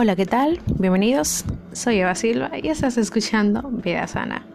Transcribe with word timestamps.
Hola, 0.00 0.14
¿qué 0.14 0.26
tal? 0.26 0.60
Bienvenidos. 0.78 1.44
Soy 1.72 1.98
Eva 1.98 2.14
Silva 2.14 2.52
y 2.62 2.68
estás 2.68 2.96
escuchando 2.96 3.62
Vida 3.68 4.06
Sana. 4.06 4.46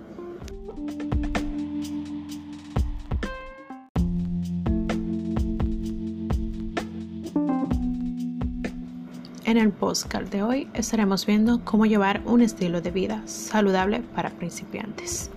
En 9.44 9.58
el 9.58 9.74
podcast 9.74 10.32
de 10.32 10.44
hoy 10.44 10.70
estaremos 10.74 11.26
viendo 11.26 11.60
cómo 11.66 11.86
llevar 11.86 12.22
un 12.24 12.42
estilo 12.42 12.80
de 12.80 12.92
vida 12.92 13.22
saludable 13.26 14.00
para 14.00 14.30
principiantes. 14.30 15.30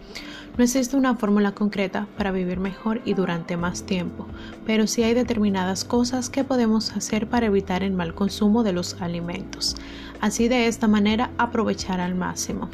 No 0.56 0.64
existe 0.64 0.96
una 0.96 1.14
fórmula 1.14 1.52
concreta 1.52 2.08
para 2.16 2.32
vivir 2.32 2.60
mejor 2.60 3.02
y 3.04 3.12
durante 3.12 3.58
más 3.58 3.82
tiempo, 3.82 4.26
pero 4.64 4.86
sí 4.86 5.02
hay 5.02 5.12
determinadas 5.12 5.84
cosas 5.84 6.30
que 6.30 6.44
podemos 6.44 6.96
hacer 6.96 7.28
para 7.28 7.46
evitar 7.46 7.82
el 7.82 7.92
mal 7.92 8.14
consumo 8.14 8.62
de 8.62 8.72
los 8.72 8.94
alimentos. 9.02 9.76
Así 10.22 10.48
de 10.48 10.66
esta 10.66 10.88
manera 10.88 11.30
aprovechar 11.36 12.00
al 12.00 12.14
máximo. 12.14 12.70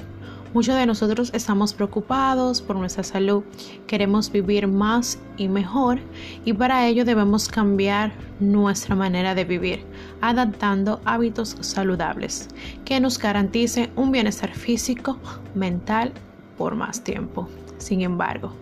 Muchos 0.54 0.76
de 0.76 0.86
nosotros 0.86 1.30
estamos 1.34 1.74
preocupados 1.74 2.62
por 2.62 2.76
nuestra 2.76 3.02
salud, 3.02 3.42
queremos 3.88 4.30
vivir 4.30 4.68
más 4.68 5.18
y 5.36 5.48
mejor 5.48 5.98
y 6.44 6.52
para 6.52 6.86
ello 6.86 7.04
debemos 7.04 7.48
cambiar 7.48 8.12
nuestra 8.38 8.94
manera 8.94 9.34
de 9.34 9.44
vivir, 9.44 9.84
adaptando 10.20 11.00
hábitos 11.04 11.56
saludables 11.62 12.48
que 12.84 13.00
nos 13.00 13.18
garanticen 13.18 13.90
un 13.96 14.12
bienestar 14.12 14.52
físico, 14.52 15.18
mental 15.56 16.12
por 16.56 16.76
más 16.76 17.02
tiempo. 17.02 17.48
Sin 17.82 18.00
embargo, 18.02 18.52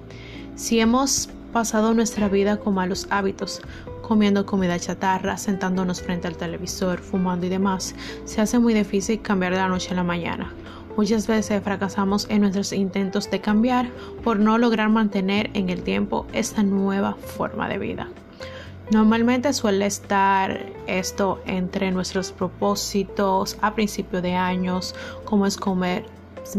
si 0.56 0.80
hemos 0.80 1.29
pasado 1.52 1.92
nuestra 1.92 2.29
vida 2.29 2.56
con 2.56 2.74
malos 2.74 3.06
hábitos, 3.10 3.60
comiendo 4.01 4.46
comida 4.46 4.79
chatarra, 4.79 5.37
sentándonos 5.37 6.01
frente 6.01 6.27
al 6.27 6.37
televisor, 6.37 7.01
fumando 7.01 7.46
y 7.46 7.51
demás, 7.51 7.95
se 8.24 8.40
hace 8.40 8.59
muy 8.59 8.73
difícil 8.73 9.21
cambiar 9.21 9.52
de 9.52 9.59
la 9.59 9.68
noche 9.68 9.90
a 9.90 9.95
la 9.95 10.04
mañana. 10.04 10.52
Muchas 10.96 11.27
veces 11.27 11.62
fracasamos 11.62 12.27
en 12.30 12.40
nuestros 12.40 12.73
intentos 12.73 13.30
de 13.30 13.40
cambiar 13.40 13.90
por 14.24 14.38
no 14.38 14.59
lograr 14.59 14.88
mantener 14.88 15.51
en 15.55 15.68
el 15.68 15.82
tiempo 15.82 16.27
esta 16.32 16.62
nueva 16.62 17.15
forma 17.15 17.68
de 17.68 17.79
vida. 17.79 18.09
Normalmente 18.90 19.52
suele 19.52 19.87
estar 19.87 20.66
esto 20.87 21.40
entre 21.46 21.93
nuestros 21.93 22.32
propósitos 22.32 23.57
a 23.60 23.74
principio 23.74 24.21
de 24.23 24.34
años, 24.34 24.96
como 25.24 25.46
es 25.46 25.57
comer 25.57 26.05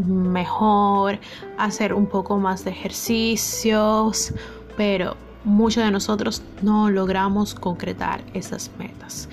mejor, 0.06 1.20
hacer 1.58 1.94
un 1.94 2.06
poco 2.06 2.38
más 2.38 2.64
de 2.64 2.72
ejercicios, 2.72 4.34
pero 4.78 5.16
muchos 5.44 5.84
de 5.84 5.92
nosotros 5.92 6.42
no 6.62 6.90
logramos 6.90 7.54
concretar 7.54 8.24
esas 8.34 8.72
metas. 8.78 9.30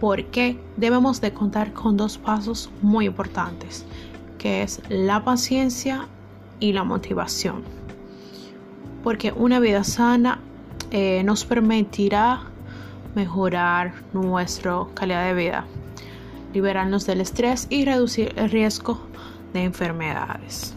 Porque 0.00 0.58
debemos 0.76 1.20
de 1.20 1.32
contar 1.32 1.72
con 1.72 1.96
dos 1.96 2.18
pasos 2.18 2.70
muy 2.82 3.06
importantes, 3.06 3.84
que 4.38 4.62
es 4.62 4.80
la 4.88 5.24
paciencia 5.24 6.06
y 6.60 6.72
la 6.72 6.84
motivación. 6.84 7.64
Porque 9.02 9.32
una 9.32 9.58
vida 9.58 9.82
sana 9.84 10.40
eh, 10.90 11.22
nos 11.24 11.44
permitirá 11.44 12.42
mejorar 13.14 13.94
nuestra 14.12 14.84
calidad 14.94 15.26
de 15.26 15.34
vida, 15.34 15.64
liberarnos 16.54 17.04
del 17.06 17.20
estrés 17.20 17.66
y 17.68 17.84
reducir 17.84 18.32
el 18.36 18.50
riesgo 18.50 19.07
de 19.52 19.64
enfermedades. 19.64 20.74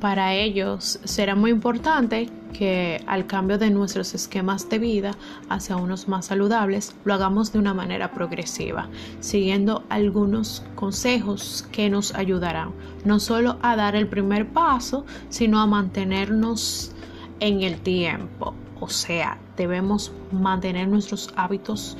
Para 0.00 0.32
ellos 0.32 0.98
será 1.04 1.34
muy 1.34 1.50
importante 1.50 2.30
que 2.54 3.02
al 3.06 3.26
cambio 3.26 3.58
de 3.58 3.70
nuestros 3.70 4.14
esquemas 4.14 4.68
de 4.68 4.78
vida 4.78 5.12
hacia 5.50 5.76
unos 5.76 6.08
más 6.08 6.26
saludables 6.26 6.94
lo 7.04 7.14
hagamos 7.14 7.52
de 7.52 7.58
una 7.58 7.74
manera 7.74 8.10
progresiva, 8.12 8.88
siguiendo 9.20 9.84
algunos 9.90 10.64
consejos 10.74 11.66
que 11.70 11.90
nos 11.90 12.14
ayudarán 12.14 12.72
no 13.04 13.20
solo 13.20 13.58
a 13.62 13.76
dar 13.76 13.94
el 13.94 14.08
primer 14.08 14.48
paso, 14.48 15.04
sino 15.28 15.60
a 15.60 15.66
mantenernos 15.66 16.92
en 17.40 17.62
el 17.62 17.80
tiempo. 17.80 18.54
O 18.80 18.88
sea, 18.88 19.38
debemos 19.56 20.12
mantener 20.32 20.88
nuestros 20.88 21.32
hábitos 21.36 21.96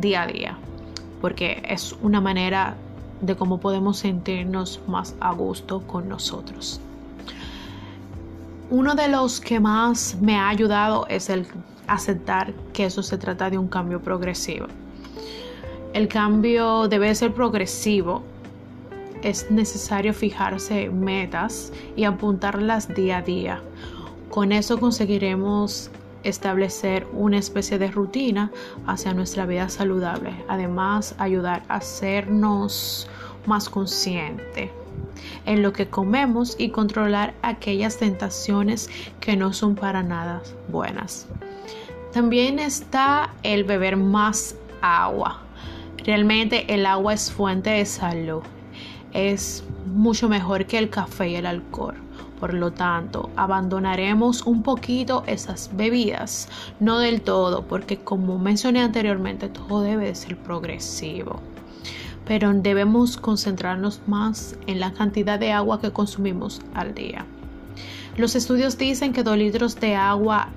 día 0.00 0.22
a 0.22 0.26
día, 0.26 0.58
porque 1.20 1.62
es 1.68 1.94
una 2.00 2.20
manera 2.20 2.76
de 3.20 3.36
cómo 3.36 3.58
podemos 3.58 3.98
sentirnos 3.98 4.80
más 4.86 5.14
a 5.20 5.32
gusto 5.32 5.80
con 5.86 6.08
nosotros. 6.08 6.80
Uno 8.70 8.94
de 8.94 9.08
los 9.08 9.40
que 9.40 9.60
más 9.60 10.16
me 10.20 10.36
ha 10.36 10.48
ayudado 10.48 11.06
es 11.08 11.28
el 11.28 11.46
aceptar 11.86 12.54
que 12.72 12.86
eso 12.86 13.02
se 13.02 13.18
trata 13.18 13.50
de 13.50 13.58
un 13.58 13.68
cambio 13.68 14.00
progresivo. 14.00 14.66
El 15.92 16.08
cambio 16.08 16.88
debe 16.88 17.14
ser 17.14 17.32
progresivo. 17.34 18.22
Es 19.22 19.50
necesario 19.50 20.12
fijarse 20.12 20.90
metas 20.90 21.72
y 21.94 22.04
apuntarlas 22.04 22.88
día 22.94 23.18
a 23.18 23.22
día 23.22 23.62
con 24.34 24.50
eso 24.50 24.80
conseguiremos 24.80 25.92
establecer 26.24 27.06
una 27.12 27.38
especie 27.38 27.78
de 27.78 27.86
rutina 27.86 28.50
hacia 28.84 29.14
nuestra 29.14 29.46
vida 29.46 29.68
saludable. 29.68 30.34
Además, 30.48 31.14
ayudar 31.18 31.62
a 31.68 31.76
hacernos 31.76 33.08
más 33.46 33.68
consciente 33.68 34.72
en 35.46 35.62
lo 35.62 35.72
que 35.72 35.86
comemos 35.86 36.56
y 36.58 36.70
controlar 36.70 37.34
aquellas 37.42 37.98
tentaciones 37.98 38.90
que 39.20 39.36
no 39.36 39.52
son 39.52 39.76
para 39.76 40.02
nada 40.02 40.42
buenas. 40.66 41.28
También 42.12 42.58
está 42.58 43.32
el 43.44 43.62
beber 43.62 43.96
más 43.96 44.56
agua. 44.80 45.42
Realmente 45.98 46.74
el 46.74 46.86
agua 46.86 47.14
es 47.14 47.30
fuente 47.30 47.70
de 47.70 47.86
salud. 47.86 48.42
Es 49.12 49.62
mucho 49.86 50.28
mejor 50.28 50.66
que 50.66 50.78
el 50.78 50.90
café 50.90 51.28
y 51.28 51.36
el 51.36 51.46
alcohol. 51.46 51.94
Por 52.44 52.52
lo 52.52 52.72
tanto, 52.72 53.30
abandonaremos 53.36 54.42
un 54.42 54.62
poquito 54.62 55.24
esas 55.26 55.70
bebidas, 55.72 56.46
no 56.78 56.98
del 56.98 57.22
todo, 57.22 57.62
porque 57.62 57.96
como 57.96 58.38
mencioné 58.38 58.82
anteriormente, 58.82 59.48
todo 59.48 59.80
debe 59.80 60.14
ser 60.14 60.36
progresivo. 60.36 61.40
Pero 62.26 62.52
debemos 62.52 63.16
concentrarnos 63.16 64.02
más 64.06 64.58
en 64.66 64.78
la 64.78 64.92
cantidad 64.92 65.38
de 65.38 65.52
agua 65.52 65.80
que 65.80 65.92
consumimos 65.92 66.60
al 66.74 66.94
día. 66.94 67.24
Los 68.18 68.34
estudios 68.34 68.76
dicen 68.76 69.14
que 69.14 69.22
2 69.22 69.38
litros 69.38 69.80
de 69.80 69.94
agua 69.94 70.50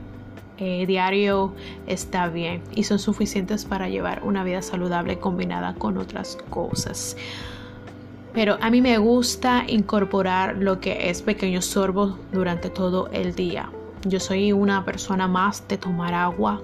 eh, 0.57 0.85
diario 0.87 1.53
está 1.85 2.27
bien 2.27 2.63
y 2.75 2.83
son 2.83 2.99
suficientes 2.99 3.63
para 3.63 3.87
llevar 3.87 4.23
una 4.25 4.43
vida 4.43 4.61
saludable 4.61 5.19
combinada 5.19 5.73
con 5.75 5.97
otras 5.97 6.37
cosas 6.49 7.15
pero 8.37 8.55
a 8.61 8.69
mí 8.69 8.83
me 8.83 8.99
gusta 8.99 9.63
incorporar 9.67 10.57
lo 10.57 10.79
que 10.79 11.09
es 11.09 11.23
pequeños 11.23 11.65
sorbos 11.65 12.19
durante 12.31 12.69
todo 12.69 13.09
el 13.11 13.33
día. 13.33 13.71
Yo 14.05 14.19
soy 14.19 14.51
una 14.51 14.85
persona 14.85 15.27
más 15.27 15.67
de 15.67 15.79
tomar 15.79 16.13
agua 16.13 16.61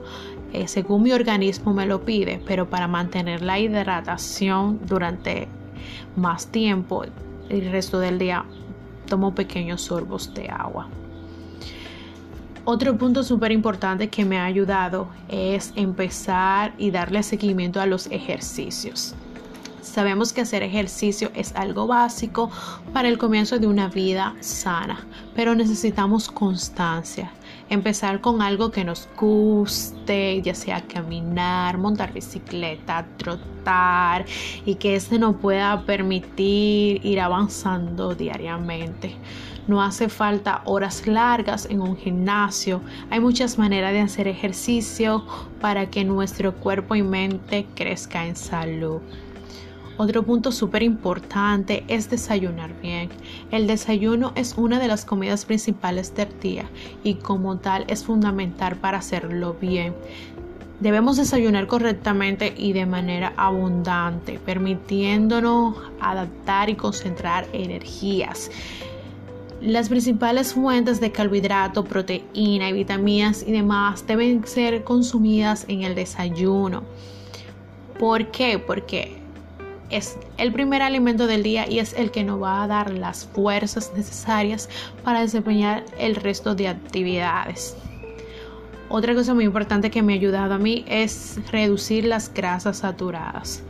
eh, 0.54 0.68
según 0.68 1.02
mi 1.02 1.14
organismo 1.14 1.74
me 1.74 1.88
lo 1.88 2.06
pide, 2.06 2.40
pero 2.46 2.70
para 2.70 2.88
mantener 2.88 3.42
la 3.42 3.58
hidratación 3.58 4.82
durante 4.86 5.48
más 6.16 6.46
tiempo, 6.46 7.06
el 7.50 7.72
resto 7.72 8.00
del 8.00 8.20
día 8.20 8.46
tomo 9.08 9.34
pequeños 9.34 9.82
sorbos 9.82 10.32
de 10.36 10.50
agua. 10.50 10.90
Otro 12.66 12.96
punto 13.00 13.24
súper 13.24 13.52
importante 13.52 14.10
que 14.10 14.26
me 14.26 14.38
ha 14.38 14.46
ayudado 14.46 15.08
es 15.28 15.74
empezar 15.76 16.76
y 16.78 16.92
darle 16.92 17.24
seguimiento 17.24 17.82
a 17.82 17.88
los 17.88 18.06
ejercicios. 18.12 19.16
Sabemos 19.83 20.31
que 20.31 20.41
hacer 20.41 20.63
ejercicio 20.63 21.30
es 21.35 21.53
algo 21.56 21.88
básico 21.88 22.50
para 22.94 23.09
el 23.09 23.18
comienzo 23.18 23.59
de 23.59 23.68
una 23.68 23.89
vida 23.89 24.33
sana, 24.39 25.06
pero 25.35 25.56
necesitamos 25.56 26.30
constancia. 26.30 27.31
Empezar 27.69 28.21
con 28.21 28.41
algo 28.41 28.71
que 28.71 28.85
nos 28.85 29.09
guste, 29.19 30.41
ya 30.41 30.56
sea 30.56 30.81
caminar, 30.81 31.77
montar 31.77 32.13
bicicleta, 32.13 33.06
trotar 33.18 34.25
y 34.65 34.75
que 34.75 34.95
este 34.95 35.19
nos 35.19 35.35
pueda 35.35 35.81
permitir 35.85 37.06
ir 37.06 37.19
avanzando 37.19 38.15
diariamente. 38.15 39.18
No 39.68 39.81
hace 39.81 40.07
falta 40.07 40.62
horas 40.63 41.07
largas 41.07 41.68
en 41.69 41.81
un 41.81 41.97
gimnasio. 41.97 42.81
Hay 43.09 43.19
muchas 43.19 43.57
maneras 43.57 43.91
de 43.91 44.00
hacer 44.00 44.30
ejercicio 44.30 45.25
para 45.59 45.89
que 45.89 46.06
nuestro 46.06 46.53
cuerpo 46.56 46.95
y 46.95 47.03
mente 47.03 47.68
crezca 47.75 48.25
en 48.25 48.38
salud. 48.38 49.01
Otro 49.95 50.24
punto 50.24 50.51
súper 50.51 50.81
importante 50.81 51.84
es 51.88 52.10
desayunar 52.10 52.74
bien. 52.81 53.10
El 53.51 53.68
desayuno 53.68 54.31
es 54.36 54.56
una 54.57 54.80
de 54.80 54.88
las 54.88 55.06
comidas 55.06 55.45
principales 55.45 56.16
del 56.16 56.40
día 56.40 56.66
y 57.04 57.16
como 57.16 57.57
tal 57.57 57.86
es 57.88 58.04
fundamental 58.04 58.75
para 58.75 58.98
hacerlo 58.98 59.56
bien. 59.62 59.94
Debemos 60.80 61.18
desayunar 61.18 61.68
correctamente 61.68 62.54
y 62.57 62.74
de 62.74 62.88
manera 62.88 63.34
abundante, 63.38 64.40
permitiéndonos 64.44 65.78
adaptar 66.01 66.72
y 66.72 66.75
concentrar 66.75 67.48
energías. 67.54 68.50
Las 69.62 69.88
principales 69.88 70.56
fuentes 70.56 71.00
de 71.00 71.12
carbohidrato, 71.12 71.86
proteína 71.86 72.68
y 72.68 72.74
vitaminas 72.74 73.45
y 73.48 73.51
demás 73.51 74.06
deben 74.07 74.45
ser 74.45 74.84
consumidas 74.84 75.66
en 75.69 75.84
el 75.84 75.95
desayuno. 75.95 76.84
¿Por 77.98 78.31
qué? 78.31 78.60
Porque 78.60 79.23
es 79.89 80.18
el 80.38 80.51
primer 80.51 80.81
alimento 80.81 81.27
del 81.27 81.44
día 81.44 81.69
y 81.69 81.80
es 81.80 81.94
el 81.94 82.12
que 82.12 82.24
nos 82.24 82.41
va 82.41 82.63
a 82.63 82.68
dar 82.68 82.91
las 82.91 83.25
fuerzas 83.25 83.91
necesarias 83.95 84.69
para 85.03 85.21
desempeñar 85.21 85.83
el 85.97 86.15
resto 86.15 86.56
de 86.56 86.68
actividades. 86.68 87.75
Otra 88.89 89.15
cosa 89.15 89.33
muy 89.33 89.45
importante 89.45 89.89
que 89.89 90.03
me 90.03 90.13
ha 90.13 90.15
ayudado 90.15 90.53
a 90.53 90.59
mí 90.59 90.85
es 90.88 91.39
reducir 91.51 92.06
las 92.06 92.31
grasas 92.33 92.77
saturadas. 92.77 93.63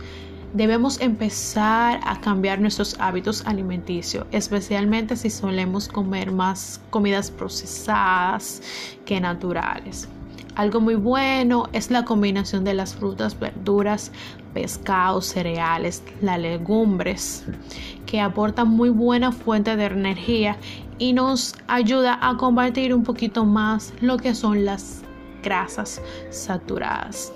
Debemos 0.54 1.01
empezar 1.01 2.00
a 2.04 2.21
cambiar 2.21 2.60
nuestros 2.60 2.95
hábitos 3.00 3.45
alimenticios, 3.48 4.27
especialmente 4.31 5.15
si 5.15 5.30
solemos 5.30 5.88
comer 5.88 6.31
más 6.31 6.80
comidas 6.89 7.31
procesadas 7.31 8.62
que 9.06 9.19
naturales. 9.19 10.07
Algo 10.56 10.80
muy 10.80 10.96
bueno 10.96 11.68
es 11.74 11.90
la 11.90 12.06
combinación 12.06 12.64
de 12.64 12.76
las 12.76 12.94
frutas, 12.96 13.40
verduras, 13.40 14.12
pescados, 14.54 15.26
cereales, 15.26 16.04
las 16.22 16.40
legumbres, 16.40 17.44
que 18.06 18.22
aportan 18.22 18.70
muy 18.70 18.90
buena 18.90 19.32
fuente 19.32 19.76
de 19.76 19.86
energía 19.86 20.58
y 21.00 21.14
nos 21.14 21.56
ayuda 21.68 22.20
a 22.22 22.38
combatir 22.38 22.94
un 22.94 23.04
poquito 23.04 23.46
más 23.46 23.94
lo 24.00 24.18
que 24.18 24.36
son 24.36 24.64
las 24.64 25.02
grasas 25.42 26.02
saturadas. 26.30 27.34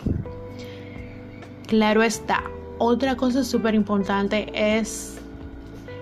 Claro 1.65 2.03
está, 2.03 2.43
otra 2.77 3.17
cosa 3.17 3.43
súper 3.43 3.73
importante 3.73 4.47
es 4.53 5.17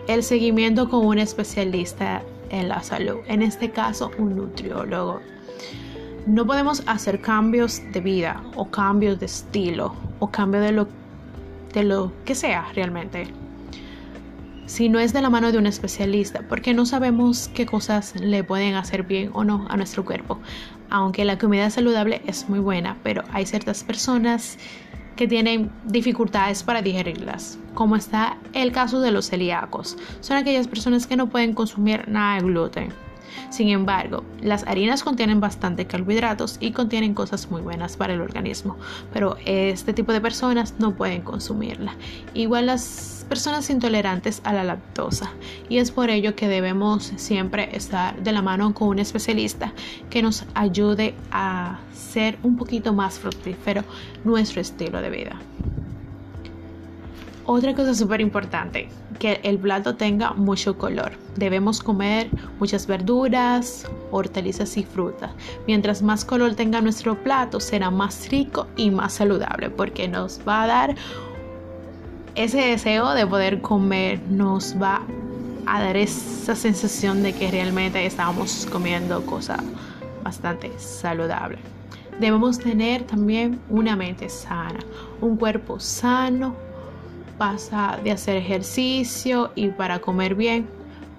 el 0.07 0.21
seguimiento 0.21 0.89
con 0.89 1.05
un 1.05 1.17
especialista 1.17 2.21
en 2.49 2.67
la 2.67 2.83
salud, 2.83 3.19
en 3.27 3.41
este 3.41 3.71
caso 3.71 4.11
un 4.17 4.35
nutriólogo. 4.35 5.21
No 6.25 6.45
podemos 6.45 6.83
hacer 6.87 7.21
cambios 7.21 7.81
de 7.91 8.01
vida 8.01 8.41
o 8.55 8.69
cambios 8.69 9.19
de 9.19 9.27
estilo 9.27 9.93
o 10.19 10.31
cambio 10.31 10.59
de 10.59 10.71
lo, 10.71 10.87
de 11.73 11.83
lo 11.83 12.11
que 12.25 12.33
sea 12.35 12.67
realmente 12.73 13.27
si 14.65 14.89
no 14.89 14.99
es 14.99 15.13
de 15.13 15.21
la 15.21 15.29
mano 15.29 15.51
de 15.51 15.57
un 15.57 15.67
especialista, 15.67 16.41
porque 16.49 16.73
no 16.73 16.85
sabemos 16.85 17.49
qué 17.53 17.65
cosas 17.65 18.15
le 18.19 18.43
pueden 18.43 18.75
hacer 18.75 19.03
bien 19.03 19.29
o 19.33 19.43
no 19.43 19.65
a 19.69 19.77
nuestro 19.77 20.03
cuerpo. 20.03 20.39
Aunque 20.89 21.25
la 21.25 21.37
comida 21.37 21.69
saludable 21.69 22.21
es 22.25 22.49
muy 22.49 22.59
buena, 22.59 22.97
pero 23.03 23.23
hay 23.31 23.45
ciertas 23.45 23.83
personas 23.83 24.57
que 25.15 25.27
tienen 25.27 25.71
dificultades 25.85 26.63
para 26.63 26.81
digerirlas, 26.81 27.57
como 27.73 27.95
está 27.95 28.37
el 28.53 28.71
caso 28.71 28.99
de 28.99 29.11
los 29.11 29.29
celíacos. 29.29 29.97
Son 30.19 30.35
aquellas 30.35 30.67
personas 30.67 31.07
que 31.07 31.15
no 31.15 31.29
pueden 31.29 31.53
consumir 31.53 32.07
nada 32.09 32.35
de 32.35 32.41
gluten. 32.41 33.04
Sin 33.49 33.69
embargo, 33.69 34.23
las 34.41 34.65
harinas 34.67 35.03
contienen 35.03 35.39
bastante 35.39 35.85
carbohidratos 35.85 36.57
y 36.59 36.71
contienen 36.71 37.13
cosas 37.13 37.49
muy 37.49 37.61
buenas 37.61 37.97
para 37.97 38.13
el 38.13 38.21
organismo, 38.21 38.77
pero 39.13 39.37
este 39.45 39.93
tipo 39.93 40.11
de 40.13 40.21
personas 40.21 40.75
no 40.79 40.95
pueden 40.95 41.21
consumirla. 41.21 41.95
Igual 42.33 42.67
las 42.67 43.25
personas 43.27 43.69
intolerantes 43.69 44.41
a 44.43 44.53
la 44.53 44.63
lactosa 44.63 45.31
y 45.67 45.79
es 45.79 45.91
por 45.91 46.09
ello 46.09 46.35
que 46.35 46.47
debemos 46.47 47.11
siempre 47.15 47.75
estar 47.75 48.21
de 48.21 48.31
la 48.31 48.41
mano 48.41 48.73
con 48.73 48.89
un 48.89 48.99
especialista 48.99 49.73
que 50.09 50.21
nos 50.21 50.45
ayude 50.53 51.15
a 51.31 51.79
ser 51.93 52.37
un 52.43 52.55
poquito 52.55 52.93
más 52.93 53.19
fructífero 53.19 53.83
nuestro 54.23 54.61
estilo 54.61 55.01
de 55.01 55.09
vida. 55.09 55.39
Otra 57.47 57.75
cosa 57.75 57.93
súper 57.93 58.21
importante, 58.21 58.89
que 59.19 59.39
el 59.43 59.59
plato 59.59 59.95
tenga 59.95 60.33
mucho 60.33 60.79
color. 60.79 61.11
Debemos 61.35 61.79
comer 61.79 62.27
muchas 62.59 62.87
verduras, 62.87 63.85
hortalizas 64.09 64.75
y 64.77 64.83
frutas. 64.83 65.29
Mientras 65.67 66.01
más 66.01 66.25
color 66.25 66.55
tenga 66.55 66.81
nuestro 66.81 67.21
plato, 67.21 67.59
será 67.59 67.91
más 67.91 68.29
rico 68.29 68.65
y 68.75 68.89
más 68.89 69.13
saludable 69.13 69.69
porque 69.69 70.07
nos 70.07 70.41
va 70.47 70.63
a 70.63 70.67
dar 70.67 70.95
ese 72.33 72.57
deseo 72.57 73.13
de 73.13 73.27
poder 73.27 73.61
comer, 73.61 74.19
nos 74.27 74.75
va 74.81 75.03
a 75.67 75.83
dar 75.83 75.97
esa 75.97 76.55
sensación 76.55 77.21
de 77.21 77.33
que 77.33 77.51
realmente 77.51 78.03
estamos 78.07 78.67
comiendo 78.71 79.23
cosas 79.23 79.61
bastante 80.23 80.71
saludables. 80.79 81.59
Debemos 82.19 82.57
tener 82.57 83.03
también 83.03 83.59
una 83.69 83.95
mente 83.95 84.29
sana, 84.29 84.79
un 85.21 85.37
cuerpo 85.37 85.79
sano, 85.79 86.64
pasa 87.37 87.99
de 88.03 88.11
hacer 88.11 88.37
ejercicio 88.37 89.51
y 89.55 89.69
para 89.69 89.99
comer 89.99 90.35
bien, 90.35 90.67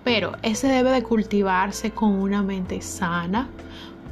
pero 0.04 0.32
ese 0.42 0.68
debe 0.68 0.90
de 0.90 1.02
cultivarse 1.02 1.90
con 1.90 2.12
una 2.12 2.42
mente 2.42 2.80
sana 2.80 3.48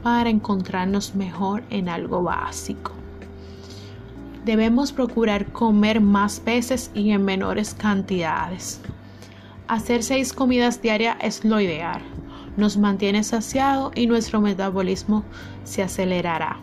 para 0.03 0.31
encontrarnos 0.31 1.15
mejor 1.15 1.63
en 1.71 1.89
algo 1.89 2.23
básico. 2.23 2.93
Debemos 4.45 4.93
procurar 4.93 5.47
comer 5.47 6.01
más 6.01 6.43
veces 6.45 6.91
y 6.95 7.11
en 7.11 7.25
menores 7.25 7.75
cantidades. 7.75 8.81
Hacer 9.69 10.03
seis 10.03 10.35
comidas 10.35 10.83
diarias 10.83 11.17
es 11.21 11.45
lo 11.45 11.61
ideal. 11.61 12.03
Nos 12.59 12.77
mantiene 12.77 13.25
saciado 13.25 13.91
y 13.95 14.07
nuestro 14.07 14.41
metabolismo 14.41 15.25
se 15.65 15.83
acelerará 15.83 16.59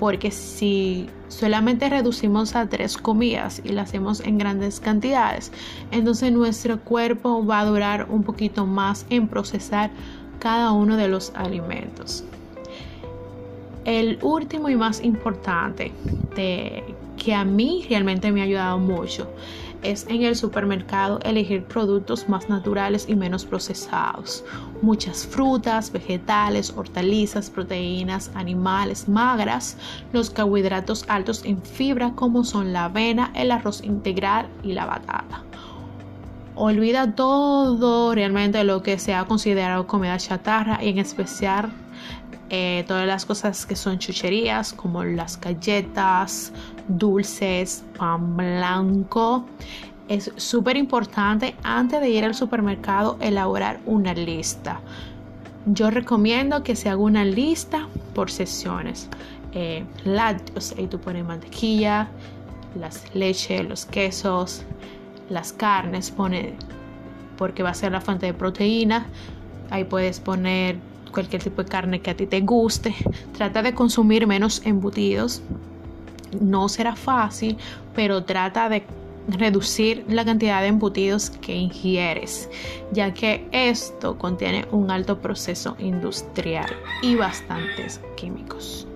porque 0.00 0.30
si 0.30 1.10
solamente 1.28 1.90
reducimos 1.90 2.56
a 2.56 2.66
tres 2.66 2.96
comidas 2.96 3.60
y 3.62 3.68
las 3.68 3.90
hacemos 3.90 4.20
en 4.20 4.38
grandes 4.38 4.80
cantidades, 4.80 5.52
entonces 5.90 6.32
nuestro 6.32 6.80
cuerpo 6.80 7.44
va 7.44 7.60
a 7.60 7.66
durar 7.66 8.06
un 8.08 8.22
poquito 8.22 8.64
más 8.64 9.04
en 9.10 9.28
procesar 9.28 9.90
cada 10.38 10.72
uno 10.72 10.96
de 10.96 11.08
los 11.08 11.34
alimentos. 11.34 12.24
El 13.84 14.18
último 14.22 14.70
y 14.70 14.76
más 14.76 15.04
importante 15.04 15.92
de, 16.34 16.82
que 17.22 17.34
a 17.34 17.44
mí 17.44 17.84
realmente 17.86 18.32
me 18.32 18.40
ha 18.40 18.44
ayudado 18.44 18.78
mucho 18.78 19.28
es 19.82 20.06
en 20.08 20.22
el 20.22 20.36
supermercado 20.36 21.20
elegir 21.22 21.64
productos 21.64 22.28
más 22.28 22.48
naturales 22.48 23.06
y 23.08 23.16
menos 23.16 23.44
procesados. 23.44 24.44
Muchas 24.82 25.26
frutas, 25.26 25.92
vegetales, 25.92 26.72
hortalizas, 26.76 27.50
proteínas, 27.50 28.30
animales 28.34 29.08
magras, 29.08 29.76
los 30.12 30.30
carbohidratos 30.30 31.04
altos 31.08 31.44
en 31.44 31.62
fibra 31.62 32.12
como 32.14 32.44
son 32.44 32.72
la 32.72 32.86
avena, 32.86 33.32
el 33.34 33.50
arroz 33.50 33.82
integral 33.82 34.48
y 34.62 34.72
la 34.72 34.86
batata. 34.86 35.42
Olvida 36.54 37.14
todo 37.14 38.14
realmente 38.14 38.62
lo 38.64 38.82
que 38.82 38.98
se 38.98 39.14
ha 39.14 39.24
considerado 39.24 39.86
comida 39.86 40.18
chatarra 40.18 40.78
y 40.82 40.88
en 40.90 40.98
especial 40.98 41.70
eh, 42.52 42.84
todas 42.88 43.06
las 43.06 43.24
cosas 43.24 43.64
que 43.64 43.76
son 43.76 43.98
chucherías 44.00 44.72
como 44.72 45.04
las 45.04 45.40
galletas, 45.40 46.52
dulces, 46.88 47.84
pan 47.96 48.36
blanco. 48.36 49.46
Es 50.08 50.32
súper 50.36 50.76
importante 50.76 51.54
antes 51.62 52.00
de 52.00 52.10
ir 52.10 52.24
al 52.24 52.34
supermercado 52.34 53.16
elaborar 53.20 53.78
una 53.86 54.14
lista. 54.14 54.80
Yo 55.66 55.90
recomiendo 55.90 56.64
que 56.64 56.74
se 56.74 56.88
haga 56.88 57.00
una 57.00 57.24
lista 57.24 57.86
por 58.14 58.32
sesiones. 58.32 59.08
Eh, 59.52 59.84
lácteos, 60.04 60.74
ahí 60.76 60.88
tú 60.88 61.00
pones 61.00 61.24
mantequilla, 61.24 62.08
las 62.74 63.14
leches, 63.14 63.68
los 63.68 63.86
quesos, 63.86 64.64
las 65.28 65.52
carnes, 65.52 66.10
pone 66.10 66.54
porque 67.36 67.62
va 67.62 67.70
a 67.70 67.74
ser 67.74 67.92
la 67.92 68.00
fuente 68.00 68.26
de 68.26 68.34
proteína. 68.34 69.06
Ahí 69.70 69.84
puedes 69.84 70.18
poner 70.18 70.76
cualquier 71.10 71.42
tipo 71.42 71.62
de 71.62 71.68
carne 71.68 72.00
que 72.00 72.10
a 72.10 72.16
ti 72.16 72.26
te 72.26 72.40
guste. 72.40 72.94
Trata 73.36 73.62
de 73.62 73.74
consumir 73.74 74.26
menos 74.26 74.62
embutidos. 74.64 75.42
No 76.40 76.68
será 76.68 76.94
fácil, 76.94 77.56
pero 77.94 78.24
trata 78.24 78.68
de 78.68 78.84
reducir 79.28 80.04
la 80.08 80.24
cantidad 80.24 80.60
de 80.60 80.68
embutidos 80.68 81.30
que 81.30 81.54
ingieres, 81.54 82.48
ya 82.92 83.12
que 83.12 83.46
esto 83.52 84.18
contiene 84.18 84.66
un 84.72 84.90
alto 84.90 85.18
proceso 85.18 85.76
industrial 85.78 86.70
y 87.02 87.16
bastantes 87.16 88.00
químicos. 88.16 88.86